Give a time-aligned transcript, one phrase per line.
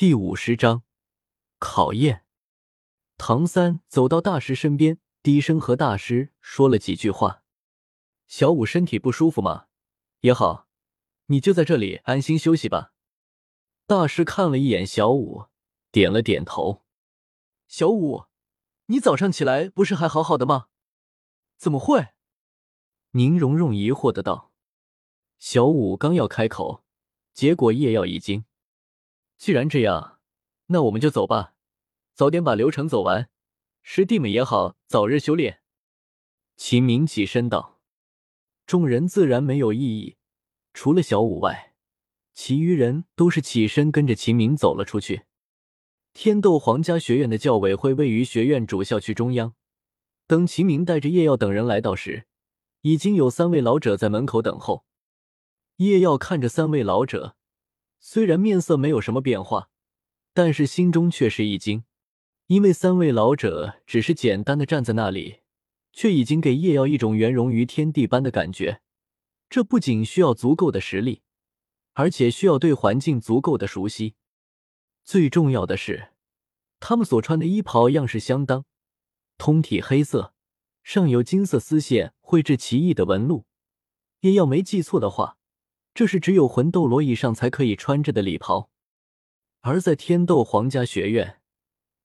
[0.00, 0.82] 第五十章
[1.58, 2.24] 考验。
[3.18, 7.42] 唐三走到大师身边，低声和大师说了几句话。
[8.26, 9.66] 小五身体不舒服吗？
[10.20, 10.68] 也好，
[11.26, 12.94] 你就在这里安心休息吧。
[13.86, 15.48] 大师看了一眼小五，
[15.92, 16.82] 点了点头。
[17.68, 18.24] 小五，
[18.86, 20.68] 你早上起来不是还好好的吗？
[21.58, 22.14] 怎么会？
[23.10, 24.50] 宁荣荣疑惑的道。
[25.38, 26.86] 小五刚要开口，
[27.34, 28.46] 结果叶耀已经。
[29.40, 30.18] 既然这样，
[30.66, 31.54] 那我们就走吧，
[32.12, 33.30] 早点把流程走完。
[33.82, 35.62] 师弟们也好早日修炼。
[36.58, 37.80] 秦明起身道
[38.66, 40.18] ：“众人自然没有异议，
[40.74, 41.72] 除了小五外，
[42.34, 45.22] 其余人都是起身跟着秦明走了出去。”
[46.12, 49.54] 天斗皇家学院的教委会位于学院主校区中央。
[50.26, 52.26] 等秦明带着叶耀等人来到时，
[52.82, 54.84] 已经有三位老者在门口等候。
[55.76, 57.38] 叶耀看着三位老者。
[58.02, 59.68] 虽然面色没有什么变化，
[60.32, 61.84] 但是心中却是一惊，
[62.46, 65.40] 因为三位老者只是简单的站在那里，
[65.92, 68.80] 却已经给叶耀一种圆融于天地般的感觉。
[69.50, 71.20] 这不仅需要足够的实力，
[71.92, 74.14] 而且需要对环境足够的熟悉。
[75.04, 76.12] 最重要的是，
[76.78, 78.64] 他们所穿的衣袍样式相当，
[79.36, 80.32] 通体黑色，
[80.82, 83.44] 上有金色丝线绘制奇异的纹路。
[84.20, 85.36] 叶耀没记错的话。
[85.92, 88.70] 这是只有魂斗罗以上才可以穿着的礼袍，
[89.60, 91.40] 而在天斗皇家学院，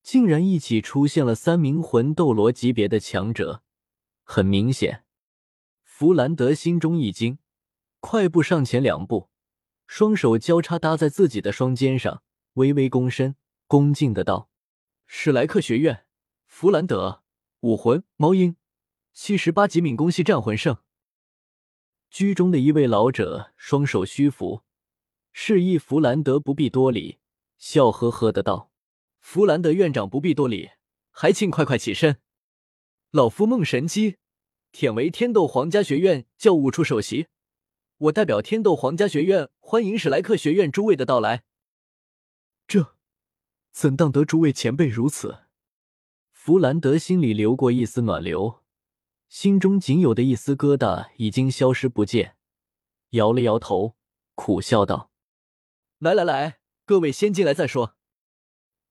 [0.02, 3.63] 竟然一起出现了三名魂斗罗级别的强者。
[4.23, 5.03] 很明显，
[5.83, 7.38] 弗兰德心中一惊，
[8.00, 9.30] 快步上前两步，
[9.86, 13.36] 双手交叉搭在自己的双肩上，微微躬身，
[13.67, 14.50] 恭敬的道
[15.06, 16.06] ：“史莱克学院，
[16.47, 17.22] 弗兰德，
[17.59, 18.58] 武魂猫鹰，
[19.13, 20.78] 七十八级敏攻系战魂圣。”
[22.09, 24.61] 居中的一位老者双手虚扶，
[25.34, 27.20] 示意弗兰德不必多礼，
[27.58, 28.72] 笑呵呵的道
[29.20, 30.72] ：“弗兰德院长不必多礼，
[31.12, 32.17] 还请快快起身。
[33.12, 34.17] 老夫孟神机，
[34.72, 37.28] 忝为天斗皇家学院教务处首席，
[37.97, 41.44] 我代表天斗皇家学院欢迎史莱克学院诸位的到来。
[42.68, 42.96] 这
[43.72, 45.40] 怎当得诸位前辈如此？”
[46.31, 48.65] 弗兰德心里流过一丝暖流。
[49.28, 52.38] 心中仅有的一丝疙瘩已经消失不见，
[53.12, 53.96] 摇了摇头，
[54.34, 55.12] 苦笑道
[56.00, 57.96] ：“来来来，各位先进来再说。”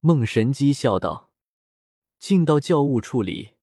[0.01, 1.31] 孟神机笑道
[2.19, 3.55] ：“进到教务处里。”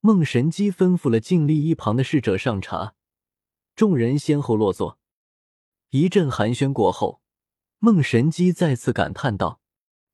[0.00, 2.94] 孟神机吩咐了静立一旁的侍者上茶，
[3.74, 4.98] 众人先后落座。
[5.90, 7.22] 一阵寒暄过后，
[7.78, 9.60] 孟神机再次感叹道：“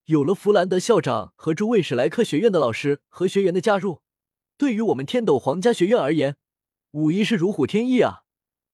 [0.07, 4.03] 有了弗兰德校长和诸位史莱克学院的老师和学员的加入。”
[4.61, 6.37] 对于我们天斗皇家学院而言，
[6.91, 8.25] 无疑是如虎添翼啊！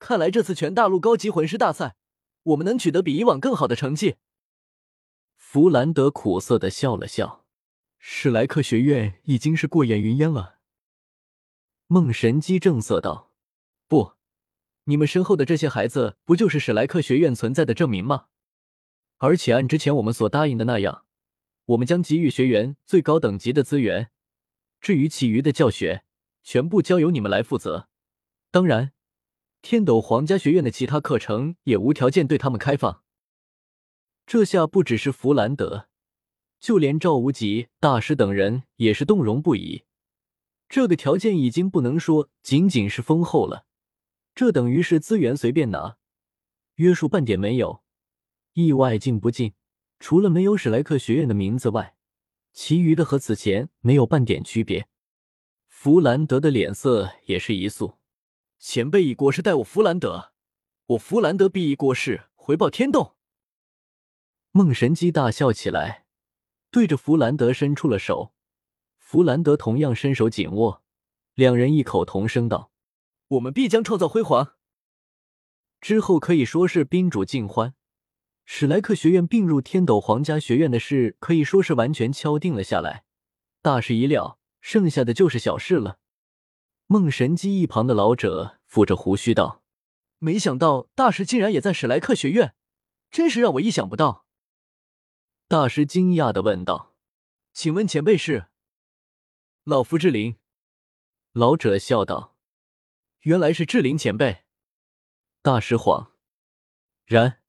[0.01, 1.95] 看来这次全大陆高级魂师大赛，
[2.43, 4.17] 我们能取得比以往更好的成绩。
[5.37, 7.45] 弗兰德苦涩的笑了笑，
[8.01, 10.59] 史莱克学院已经是过眼云烟了。
[11.87, 13.31] 梦神机正色道
[13.87, 14.15] ：“不，
[14.87, 18.27] 你们身后的这些孩子，不就是史莱克学院存在的证明吗？
[19.19, 21.05] 而且按之前我们所答应的那样，
[21.67, 24.11] 我们将给予学员最高等级的资源。”
[24.81, 26.05] 至于其余的教学，
[26.43, 27.89] 全部交由你们来负责。
[28.51, 28.93] 当然，
[29.63, 33.03] 天斗皇家学院的其他课程也无条件对他们开放。
[34.27, 35.89] 这下不只是弗兰德，
[36.61, 39.85] 就连赵无极大师等人也是动容不已。
[40.69, 43.67] 这个条件已经不能说仅仅是丰厚了，
[44.35, 45.97] 这等于是资源随便拿，
[46.77, 47.83] 约束半点没有，
[48.53, 49.55] 意外进不进，
[49.99, 51.96] 除了没有史莱克学院的名字外。
[52.57, 54.89] 其余的和此前没有半点区别。
[55.69, 57.99] 弗兰德的脸色也是一肃。
[58.59, 60.33] 前辈以国师待我弗兰德，
[60.87, 63.15] 我弗兰德必一国师回报天斗。
[64.53, 66.07] 梦神姬大笑起来，
[66.71, 68.33] 对着弗兰德伸出了手。
[68.97, 70.83] 弗兰德同样伸手紧握，
[71.35, 72.73] 两人异口同声道
[73.29, 74.55] ：“我们必将创造辉煌。”
[75.83, 77.75] 之后可以说是宾主尽欢。
[78.49, 83.05] 史莱克学院并入天斗皇家学院的事可以说是完全敲定了下来，
[83.61, 85.99] 大事已了，剩下的就是小事了。
[86.87, 89.65] 梦神机一旁的老者抚着胡须道
[90.19, 92.55] ：“没想到大师竟然也在史莱克学院，
[93.11, 94.25] 真是让我意想不到。”
[95.49, 96.95] 大师惊讶的问道
[97.53, 98.47] ：“请问前辈是？”
[99.65, 100.37] 老夫志灵。
[101.33, 102.37] 老者笑道
[103.23, 104.45] ：“原来是志灵前辈。”
[105.43, 106.13] 大师恍
[107.05, 107.43] 然。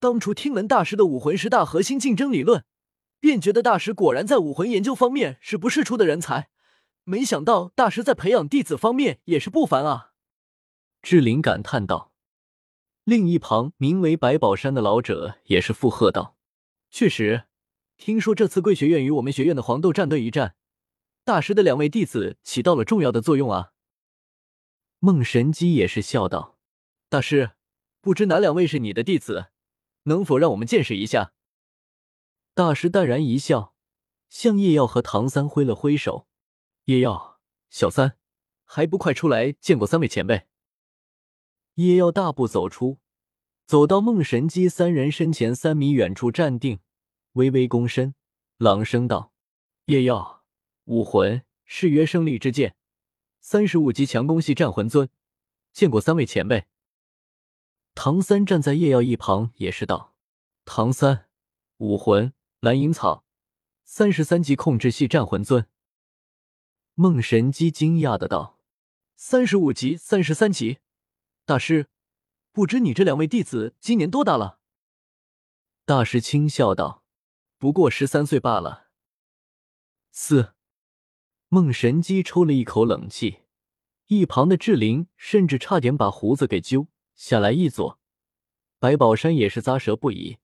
[0.00, 2.64] 当初听闻大师的武魂十大核心竞争理论，
[3.18, 6.50] 便觉得大师果然在武魂研究方面是不世出的人才。
[7.04, 10.12] 没想到大师在培养弟子方面也是不凡啊！
[11.02, 12.12] 志玲感叹道。
[13.04, 16.36] 另一旁名为百宝山的老者也是附和道
[16.90, 17.44] ：“确实，
[17.96, 20.54] 听说这次贵学院与我们学院的黄豆战队一战，
[21.24, 23.72] 大师的两位弟子起到了重要的作用啊。
[24.98, 26.58] 孟神机也是笑道
[27.08, 27.52] ：“大师，
[28.02, 29.46] 不知哪两位是你的弟子，
[30.04, 31.32] 能否让我们见识一下？”
[32.54, 33.74] 大师淡然一笑，
[34.28, 36.26] 向叶耀和唐三挥了挥手
[36.86, 37.40] ：“叶耀，
[37.70, 38.16] 小三，
[38.64, 40.46] 还不快出来见过三位前辈！”
[41.74, 42.98] 叶耀大步走出。
[43.66, 46.80] 走到孟神机三人身前三米远处站定，
[47.32, 48.14] 微微躬身，
[48.56, 49.34] 朗声道
[49.84, 50.42] ：“叶耀，
[50.84, 52.76] 武魂誓约胜利之剑，
[53.40, 55.10] 三十五级强攻系战魂尊，
[55.74, 56.64] 见过三位前辈。”
[58.00, 60.14] 唐三站在叶耀一旁，也是道
[60.64, 61.26] ：“唐三，
[61.78, 63.24] 武魂蓝银草，
[63.82, 65.66] 三十三级控制系战魂尊。”
[66.94, 68.60] 孟神机惊讶的道
[69.18, 70.78] ：“三十五级，三十三级，
[71.44, 71.88] 大师。”
[72.54, 74.60] 不知你这两位弟子今年多大了？
[75.84, 77.02] 大师轻笑道
[77.58, 78.90] ：“不过十三岁罢了。”
[80.12, 80.54] 四，
[81.48, 83.40] 孟神机抽了一口冷气，
[84.06, 86.86] 一旁的志玲甚至差点把胡子给揪
[87.18, 87.98] 下来一坐，
[88.78, 90.38] 白宝山也是咂舌不已。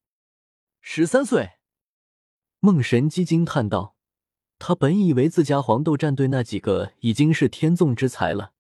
[0.81, 1.53] 十三岁，
[2.59, 3.95] 梦神机惊叹道
[4.59, 8.55] ：“他本以为自家黄豆战队那几个已经是天纵之才了，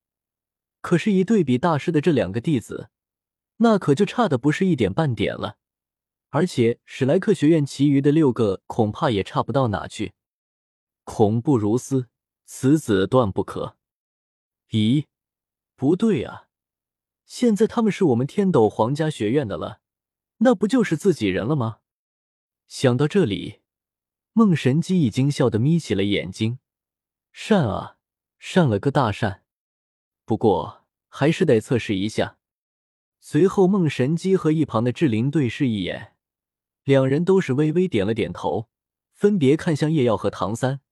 [0.80, 2.90] 可是，一对比大师的这两个弟子。”
[3.58, 5.58] 那可就差的不是一点半点了，
[6.30, 10.12] 而且史莱克学院其余的六个恐怕也差不到哪去。
[11.02, 12.08] 恐怖如斯，
[12.44, 13.76] 此子断不可。
[14.70, 15.06] 咦，
[15.74, 16.43] 不对啊！
[17.36, 19.80] 现在他们是我们天斗皇家学院的了，
[20.36, 21.80] 那不就是自己人了吗？
[22.68, 23.62] 想到这里，
[24.32, 26.60] 孟神机已经笑得眯起了眼睛，
[27.32, 27.98] 善啊，
[28.38, 29.42] 善了个大善。
[30.24, 32.38] 不过还是得测试一下。
[33.18, 36.14] 随后，孟神机和一旁的志玲对视一眼，
[36.84, 38.68] 两人都是微微点了点头，
[39.12, 40.82] 分别看向叶耀和唐三。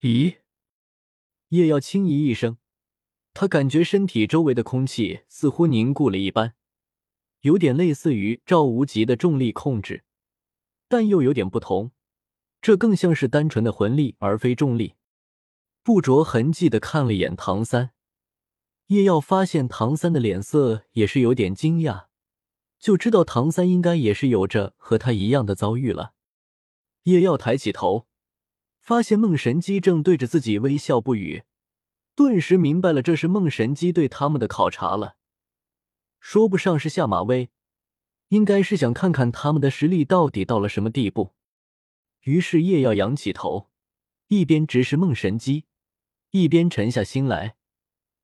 [0.00, 0.38] 咦？
[1.50, 2.58] 叶耀轻咦一声，
[3.34, 6.54] 他感觉身体周围的空气似乎凝固了一般，
[7.40, 10.04] 有点类似于赵无极的重力控制，
[10.88, 11.92] 但又有点不同，
[12.60, 14.94] 这更像是单纯的魂力而非重力。
[15.82, 17.90] 不着痕迹的看了眼唐三。
[18.88, 22.06] 叶耀发现唐三的脸色也是有点惊讶，
[22.78, 26.12] 就知道唐三应该也是有着和他一样的遭遇了。
[27.04, 28.06] 叶耀抬起头，
[28.80, 31.44] 发现梦神机正对着自己微笑不语，
[32.14, 35.16] 顿时明白了这是梦神机对他们的考察了，
[36.20, 37.50] 说不上是下马威，
[38.28, 41.34] 应该是想看看他们的实力到底到了什么地步。
[42.22, 43.70] 于是叶耀仰起头，
[44.28, 45.64] 一边直视梦神机，
[46.30, 47.56] 一边沉下心来。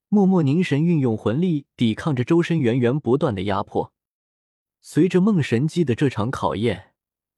[0.08, 3.92] 默默凝神，运用魂力抵抗着周身源源不断的压迫。
[4.80, 6.94] 随着梦神机的这场考验，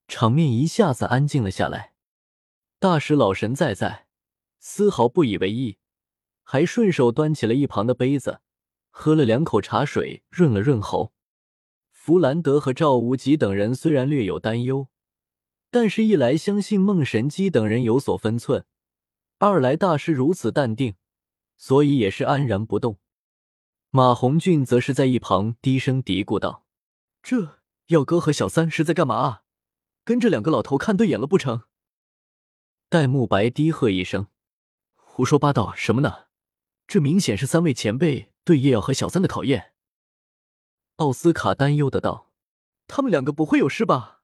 [0.06, 1.94] 场面一下子安静了下来。
[2.79, 4.06] 大师老神在在，
[4.61, 5.79] 丝毫不以为意，
[6.52, 8.41] 还顺手端起了一旁的杯子，
[8.91, 11.12] 喝了两口茶水，润了润喉。
[11.93, 14.88] 弗兰德和赵无极等人虽然略有担忧，
[15.70, 18.64] 但是一来相信孟神机等人有所分寸，
[19.38, 20.97] 二来大师如此淡定。
[21.56, 22.99] 所以也是安然不动。
[23.91, 26.67] 马红俊则是在一旁低声嘀咕道
[27.23, 29.43] ：“这耀哥和小三是在干嘛啊？
[30.02, 31.62] 跟这两个老头看对眼了不成？”
[32.91, 34.26] 戴沐白低喝一声
[34.97, 36.30] ：“胡说八道什么呢？
[36.90, 39.75] 这明显是三位前辈对叶耀和小三的考验。”
[40.99, 42.32] 奥斯卡担忧的道
[42.88, 44.23] ：“他们两个不会有事吧？”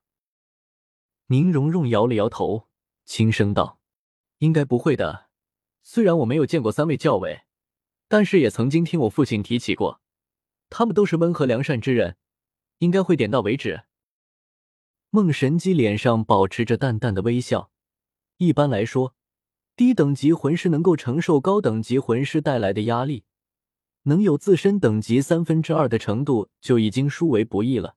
[1.30, 2.66] 宁荣荣摇了摇头，
[3.04, 3.78] 轻声道
[4.38, 5.28] ：“应该不会的。”
[5.84, 7.42] 虽然我没有见过三位教委，
[8.08, 10.00] 但是也曾经听我父亲提起过，
[10.68, 12.16] 他们都是温和良善之人，
[12.78, 13.84] 应该会点到为止。
[15.10, 17.70] 孟神机脸上保持着淡淡的微笑。
[18.38, 19.14] 一般来说，
[19.76, 23.24] 低等级魂师能够承受高等级魂师带来的压力，
[24.04, 27.96] 能有自身等级三分之二的程度就已经殊为不易了。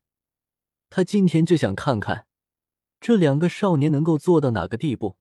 [0.90, 2.28] 他今天就想看看
[3.00, 5.18] 这两个少年能够做到哪个地步。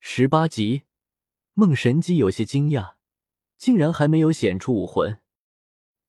[0.00, 0.82] 十八级。
[1.54, 2.92] 梦神机有些惊讶，
[3.56, 5.18] 竟然还没有显出武魂。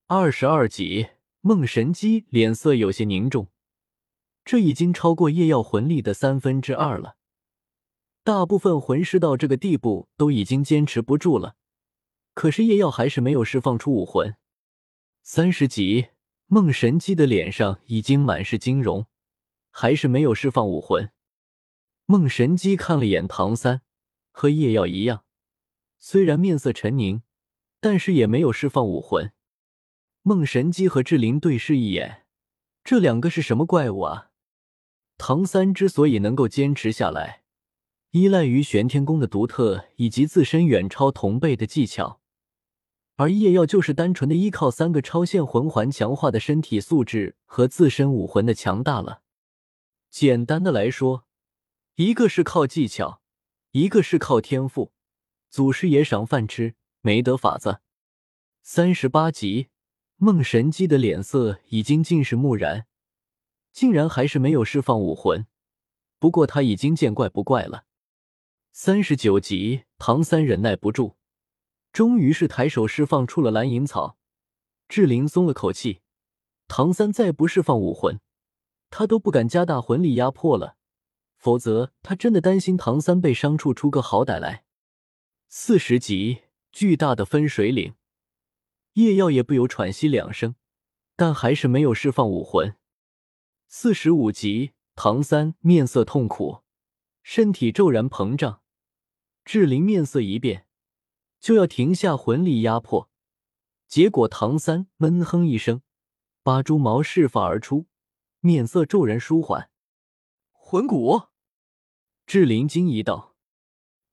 [0.06, 1.08] 二十二级，
[1.40, 3.48] 梦神机脸色有些凝重，
[4.44, 7.16] 这已经超过夜耀魂力的三分之二了。
[8.30, 11.56] 大部分魂师到这个地步都已经坚持不住了，
[12.32, 14.36] 可是夜耀还是没有释放出武魂。
[15.24, 16.10] 三十级，
[16.46, 19.06] 梦神姬的脸上已经满是惊容，
[19.72, 21.10] 还是没有释放武魂。
[22.06, 23.82] 梦神姬看了眼唐三，
[24.30, 25.24] 和夜耀一样。
[25.98, 27.24] 虽然面色沉凝，
[27.80, 29.32] 但是也没有释放武魂。
[30.22, 32.26] 梦神姬和志灵对视一眼，
[32.84, 34.30] 这两个是什么怪物啊？
[35.18, 37.39] 唐三之所以能够坚持下来，
[38.12, 42.20] 依赖于玄天功的独特以及自身远超同辈的技巧，
[43.14, 49.22] 而叶耀就是单纯的依靠三个超限魂环强化的身体素质和自身武魂的强大了。
[50.10, 51.24] 简单的来说，
[51.94, 53.22] 一个是靠技巧，
[53.70, 54.90] 一个是靠天赋。
[55.48, 57.78] 祖师爷赏饭吃，没得法子。
[58.62, 59.68] 三十八级，
[60.16, 62.86] 梦神姬的脸色已经尽是木然。
[63.72, 65.46] 竟然还是没有释放武魂，
[66.18, 67.84] 不过他已经见怪不怪了。
[68.72, 71.16] 三十九级，唐三忍耐不住，
[71.92, 74.16] 终于是抬手释放出了蓝银草。
[74.88, 76.02] 志玲松了口气，
[76.68, 78.20] 唐三再不释放武魂，
[78.88, 80.76] 他都不敢加大魂力压迫了，
[81.36, 84.64] 否则他真的担心唐三被伤处出个好歹来。
[85.48, 87.94] 四十级，巨大的分水岭，
[88.92, 90.54] 叶耀也不由喘息两声，
[91.16, 92.76] 但还是没有释放武魂。
[93.66, 96.62] 四十五级，唐三面色痛苦，
[97.32, 98.60] 身体骤然膨胀。
[99.44, 100.66] 志玲面色一变，
[101.38, 103.08] 就要停下魂力压迫，
[103.86, 105.82] 结果唐三闷哼一声，
[106.42, 107.86] 把猪毛释放而出，
[108.40, 109.70] 面色骤然舒缓。
[110.50, 111.28] 魂骨，
[112.26, 113.36] 志玲惊疑道：“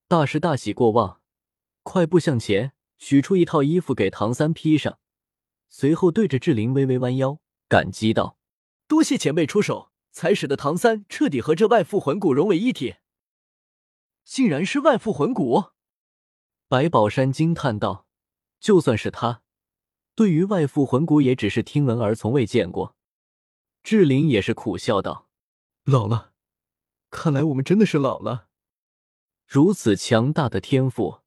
[0.07, 1.19] 大师大喜过望，
[1.81, 4.99] 快步向前，取出一套衣服给唐三披上，
[5.69, 8.37] 随后对着志玲微微弯腰，感激道。”
[8.87, 12.97] 多谢前辈出手，才使得唐三彻底和这外附魂骨融为一体。
[14.27, 15.71] 竟然是外附魂骨！
[16.67, 18.05] 白宝山惊叹道
[18.59, 19.41] ：“就算是他，
[20.15, 22.97] 对于外附魂骨也只是听闻而从未见过。”
[23.83, 25.29] 志玲也是苦笑道
[25.85, 26.33] ：“老了，
[27.09, 28.49] 看来我们真的是老了。
[29.45, 31.21] 如此强大的天赋，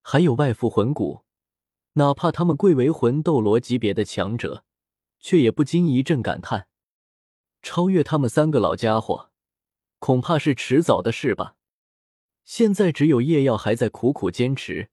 [0.00, 1.24] 还有外附魂骨，
[1.94, 4.64] 哪怕他们贵为魂斗罗级别的强者，
[5.18, 6.68] 却也不禁一阵感叹。”
[7.60, 9.32] 超越他们三个老家伙，
[9.98, 11.55] 恐怕是迟早的事吧。
[12.46, 14.88] 现在只有叶耀还在苦苦坚持，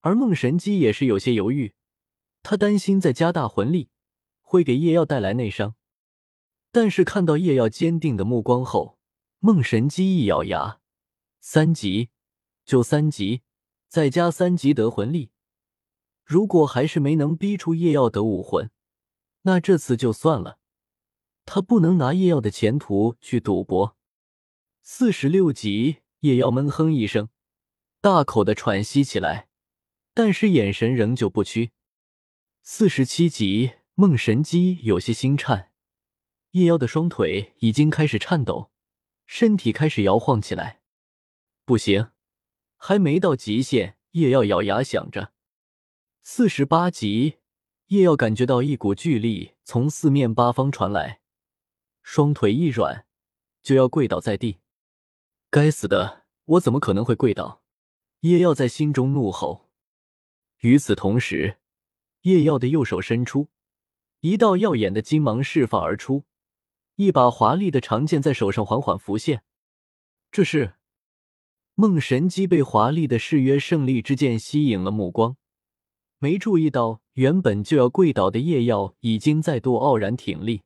[0.00, 1.72] 而梦神姬也是有些犹豫，
[2.42, 3.88] 他担心再加大魂力
[4.42, 5.76] 会给叶耀带来内伤。
[6.72, 8.98] 但是看到叶耀坚定的目光后，
[9.38, 10.80] 梦神姬一咬牙
[11.40, 12.10] ：“三级
[12.64, 13.42] 就三级，
[13.88, 15.30] 再加三级得魂力。
[16.24, 18.70] 如果还是没能逼出叶耀得武魂，
[19.42, 20.58] 那这次就算了。”
[21.46, 23.96] 他不能拿叶耀的前途去赌博。
[24.82, 27.28] 四十六级，夜妖闷哼一声，
[28.00, 29.46] 大口的喘息起来，
[30.14, 31.72] 但是眼神仍旧不屈。
[32.62, 35.70] 四十七级，梦神姬有些心颤，
[36.52, 38.70] 夜妖的双腿已经开始颤抖，
[39.26, 40.80] 身体开始摇晃起来。
[41.66, 42.12] 不行，
[42.78, 43.98] 还没到极限。
[44.12, 45.34] 叶耀咬牙想着。
[46.22, 47.40] 四十八级，
[47.88, 51.20] 叶耀感觉到一股巨力从四面八方传来。
[52.02, 53.04] 双腿一软，
[53.60, 54.60] 就要跪倒在地。
[55.54, 57.62] 该死的，我怎么可能会跪倒？
[58.22, 59.70] 叶耀在心中怒吼。
[60.62, 61.58] 与此同时，
[62.22, 63.46] 叶耀的右手伸出，
[64.18, 66.24] 一道耀眼的金芒释放而出，
[66.96, 69.44] 一把华丽的长剑在手上缓缓浮现。
[70.32, 70.74] 这是
[71.76, 75.36] 梦神姬被华丽的誓约胜利之剑吸引了目光，
[76.18, 80.62] 没注意到原本就要跪倒的叶耀已经再度傲然挺立。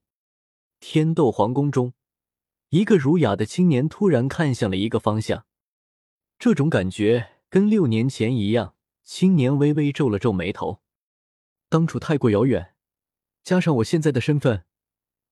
[0.81, 1.93] 天斗皇宫中，
[2.71, 5.47] 一个儒雅的青年突然看向了一个方向，
[6.39, 8.75] 这种感觉跟六年前一样。
[9.03, 10.83] 青年微微皱了皱眉头，
[11.71, 12.75] 当初太过遥远，
[13.43, 14.67] 加上我现在的身份，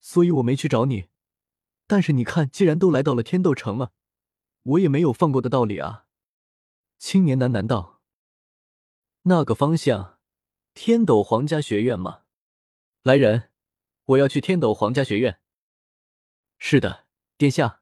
[0.01, 1.09] 所以我没去找你。
[1.87, 3.93] 但是你看，既然都来到了天斗城了，
[4.63, 6.07] 我也没有放过的道理啊。
[6.99, 8.01] 青年喃喃道
[9.29, 10.19] ：“那个方向，
[10.73, 12.23] 天斗皇家学院吗？
[13.03, 13.51] 来人！”
[14.07, 15.39] 我要去天斗皇家学院。
[16.59, 17.06] 是的，
[17.39, 17.81] 殿下。